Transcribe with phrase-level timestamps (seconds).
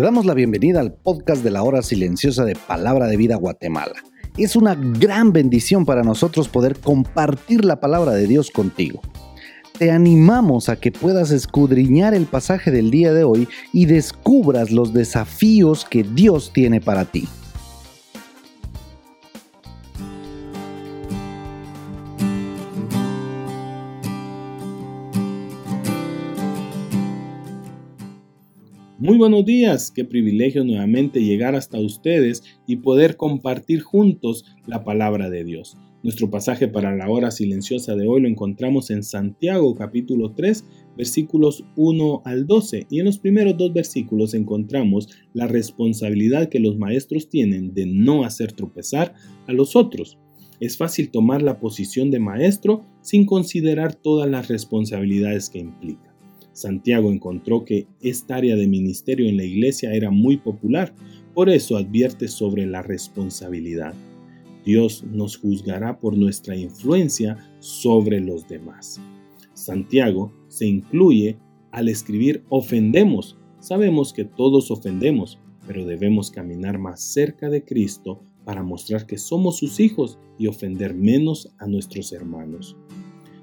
[0.00, 3.94] damos la bienvenida al podcast de la hora silenciosa de Palabra de Vida Guatemala.
[4.36, 9.00] Es una gran bendición para nosotros poder compartir la palabra de Dios contigo.
[9.78, 14.92] Te animamos a que puedas escudriñar el pasaje del día de hoy y descubras los
[14.92, 17.28] desafíos que Dios tiene para ti.
[28.96, 35.30] Muy buenos días, qué privilegio nuevamente llegar hasta ustedes y poder compartir juntos la palabra
[35.30, 35.76] de Dios.
[36.04, 40.64] Nuestro pasaje para la hora silenciosa de hoy lo encontramos en Santiago capítulo 3
[40.96, 46.78] versículos 1 al 12 y en los primeros dos versículos encontramos la responsabilidad que los
[46.78, 49.14] maestros tienen de no hacer tropezar
[49.48, 50.18] a los otros.
[50.60, 56.13] Es fácil tomar la posición de maestro sin considerar todas las responsabilidades que implica.
[56.54, 60.94] Santiago encontró que esta área de ministerio en la iglesia era muy popular,
[61.34, 63.92] por eso advierte sobre la responsabilidad.
[64.64, 69.00] Dios nos juzgará por nuestra influencia sobre los demás.
[69.52, 71.36] Santiago se incluye
[71.72, 73.36] al escribir ofendemos.
[73.58, 79.58] Sabemos que todos ofendemos, pero debemos caminar más cerca de Cristo para mostrar que somos
[79.58, 82.76] sus hijos y ofender menos a nuestros hermanos.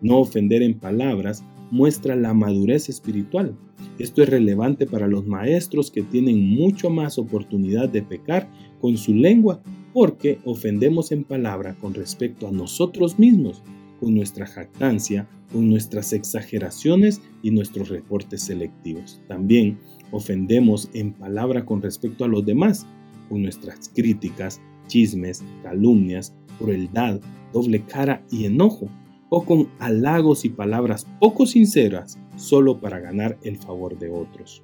[0.00, 3.56] No ofender en palabras muestra la madurez espiritual.
[3.98, 8.48] Esto es relevante para los maestros que tienen mucho más oportunidad de pecar
[8.78, 9.62] con su lengua
[9.94, 13.62] porque ofendemos en palabra con respecto a nosotros mismos,
[13.98, 19.22] con nuestra jactancia, con nuestras exageraciones y nuestros reportes selectivos.
[19.26, 19.78] También
[20.10, 22.86] ofendemos en palabra con respecto a los demás,
[23.30, 27.18] con nuestras críticas, chismes, calumnias, crueldad,
[27.54, 28.90] doble cara y enojo
[29.34, 34.62] o con halagos y palabras poco sinceras solo para ganar el favor de otros.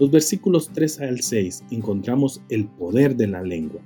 [0.00, 3.80] Los versículos 3 al 6 encontramos el poder de la lengua.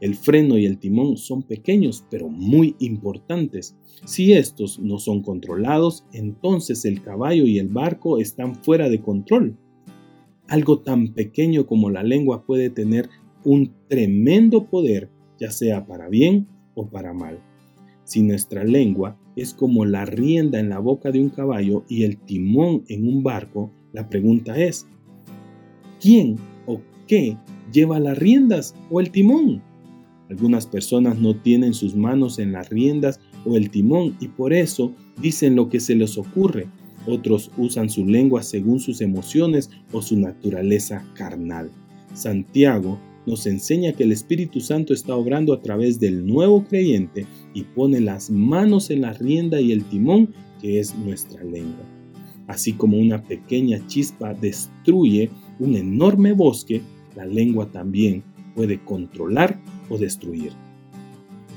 [0.00, 3.76] El freno y el timón son pequeños pero muy importantes.
[4.04, 9.56] Si estos no son controlados, entonces el caballo y el barco están fuera de control.
[10.46, 13.08] Algo tan pequeño como la lengua puede tener
[13.42, 15.10] un tremendo poder,
[15.40, 17.40] ya sea para bien o para mal.
[18.04, 22.18] Si nuestra lengua es como la rienda en la boca de un caballo y el
[22.18, 24.86] timón en un barco, la pregunta es,
[26.00, 26.36] ¿quién
[26.66, 27.36] o qué
[27.72, 29.62] lleva las riendas o el timón?
[30.30, 34.92] Algunas personas no tienen sus manos en las riendas o el timón y por eso
[35.20, 36.66] dicen lo que se les ocurre.
[37.06, 41.70] Otros usan su lengua según sus emociones o su naturaleza carnal.
[42.14, 47.62] Santiago nos enseña que el Espíritu Santo está obrando a través del nuevo creyente y
[47.62, 51.84] pone las manos en la rienda y el timón que es nuestra lengua.
[52.46, 56.82] Así como una pequeña chispa destruye un enorme bosque,
[57.16, 58.22] la lengua también
[58.54, 59.58] puede controlar
[59.88, 60.52] o destruir.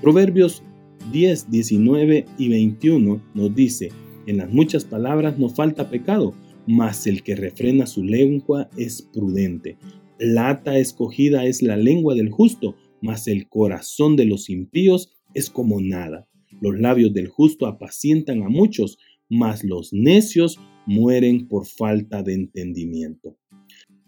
[0.01, 0.63] Proverbios
[1.11, 3.89] 10, 19 y 21 nos dice,
[4.25, 6.33] en las muchas palabras no falta pecado,
[6.67, 9.77] mas el que refrena su lengua es prudente.
[10.17, 15.79] Plata escogida es la lengua del justo, mas el corazón de los impíos es como
[15.79, 16.27] nada.
[16.59, 18.97] Los labios del justo apacientan a muchos,
[19.29, 23.37] mas los necios mueren por falta de entendimiento.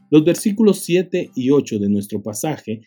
[0.09, 2.81] Los versículos 7 y 8 de nuestro pasaje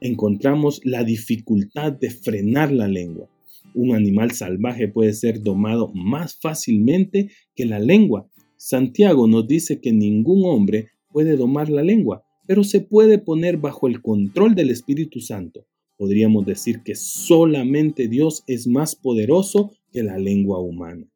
[0.00, 3.28] encontramos la dificultad de frenar la lengua.
[3.74, 8.28] Un animal salvaje puede ser domado más fácilmente que la lengua.
[8.56, 13.88] Santiago nos dice que ningún hombre puede domar la lengua, pero se puede poner bajo
[13.88, 15.66] el control del Espíritu Santo.
[15.98, 21.06] Podríamos decir que solamente Dios es más poderoso que la lengua humana.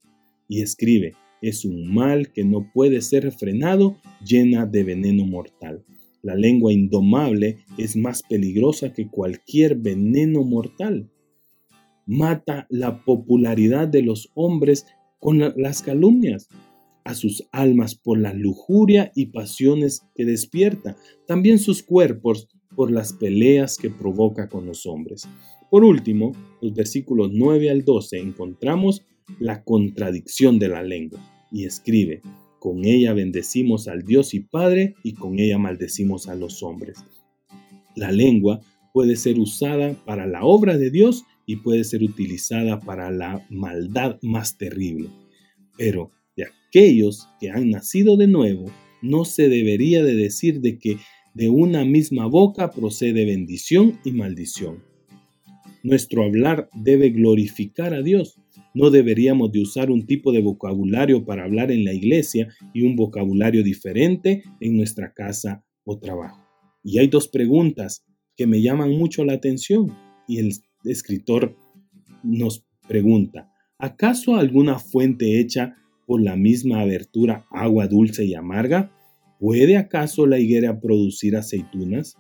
[0.49, 5.85] Y escribe, es un mal que no puede ser refrenado, llena de veneno mortal.
[6.23, 11.11] La lengua indomable es más peligrosa que cualquier veneno mortal.
[12.07, 14.87] Mata la popularidad de los hombres
[15.19, 16.49] con las calumnias
[17.07, 23.13] a sus almas por la lujuria y pasiones que despierta, también sus cuerpos por las
[23.13, 25.29] peleas que provoca con los hombres.
[25.71, 29.05] Por último, los versículos 9 al 12 encontramos
[29.39, 31.21] la contradicción de la lengua
[31.51, 32.23] y escribe,
[32.59, 36.99] con ella bendecimos al Dios y Padre y con ella maldecimos a los hombres.
[37.95, 38.61] La lengua
[38.93, 44.19] puede ser usada para la obra de Dios y puede ser utilizada para la maldad
[44.23, 45.09] más terrible.
[45.77, 46.11] Pero
[46.45, 48.67] aquellos que han nacido de nuevo,
[49.03, 50.99] no se debería de decir de que
[51.35, 54.83] de una misma boca procede bendición y maldición.
[55.83, 58.41] Nuestro hablar debe glorificar a Dios.
[58.75, 62.97] No deberíamos de usar un tipo de vocabulario para hablar en la iglesia y un
[62.97, 66.45] vocabulario diferente en nuestra casa o trabajo?
[66.83, 68.05] Y hay dos preguntas
[68.37, 69.97] que me llaman mucho la atención
[70.29, 70.53] y el
[70.85, 71.57] escritor
[72.23, 75.77] nos pregunta, ¿acaso alguna fuente hecha
[76.09, 78.93] la misma abertura agua dulce y amarga?
[79.41, 82.17] ¿Puede acaso la higuera producir aceitunas?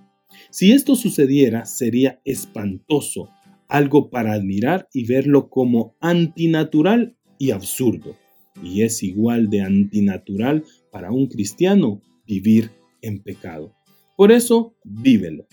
[0.50, 3.30] Si esto sucediera, sería espantoso,
[3.68, 8.16] algo para admirar y verlo como antinatural y absurdo.
[8.62, 12.70] Y es igual de antinatural para un cristiano vivir
[13.02, 13.74] en pecado.
[14.16, 15.46] Por eso, vívelo.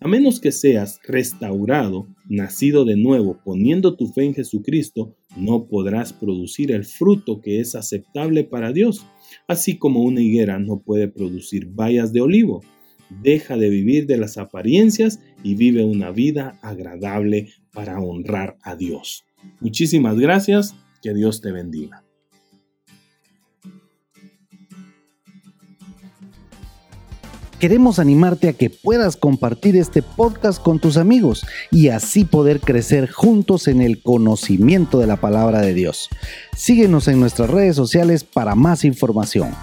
[0.00, 6.12] A menos que seas restaurado, nacido de nuevo, poniendo tu fe en Jesucristo, no podrás
[6.12, 9.06] producir el fruto que es aceptable para Dios,
[9.48, 12.62] así como una higuera no puede producir bayas de olivo.
[13.22, 19.24] Deja de vivir de las apariencias y vive una vida agradable para honrar a Dios.
[19.60, 22.04] Muchísimas gracias, que Dios te bendiga.
[27.62, 33.08] Queremos animarte a que puedas compartir este podcast con tus amigos y así poder crecer
[33.08, 36.08] juntos en el conocimiento de la palabra de Dios.
[36.56, 39.54] Síguenos en nuestras redes sociales para más información.